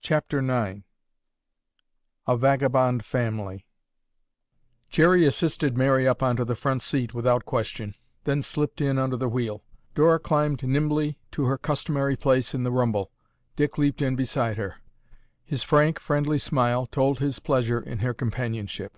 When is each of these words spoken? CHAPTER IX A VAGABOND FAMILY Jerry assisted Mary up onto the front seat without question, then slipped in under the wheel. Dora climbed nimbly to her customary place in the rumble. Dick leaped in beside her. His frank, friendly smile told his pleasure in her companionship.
CHAPTER 0.00 0.38
IX 0.38 0.82
A 2.28 2.36
VAGABOND 2.36 3.04
FAMILY 3.04 3.66
Jerry 4.90 5.26
assisted 5.26 5.76
Mary 5.76 6.06
up 6.06 6.22
onto 6.22 6.44
the 6.44 6.54
front 6.54 6.82
seat 6.82 7.12
without 7.12 7.44
question, 7.44 7.96
then 8.22 8.42
slipped 8.44 8.80
in 8.80 8.96
under 8.96 9.16
the 9.16 9.28
wheel. 9.28 9.64
Dora 9.96 10.20
climbed 10.20 10.62
nimbly 10.62 11.18
to 11.32 11.46
her 11.46 11.58
customary 11.58 12.14
place 12.14 12.54
in 12.54 12.62
the 12.62 12.70
rumble. 12.70 13.10
Dick 13.56 13.76
leaped 13.76 14.00
in 14.00 14.14
beside 14.14 14.56
her. 14.56 14.76
His 15.44 15.64
frank, 15.64 15.98
friendly 15.98 16.38
smile 16.38 16.86
told 16.86 17.18
his 17.18 17.40
pleasure 17.40 17.80
in 17.80 17.98
her 17.98 18.14
companionship. 18.14 18.96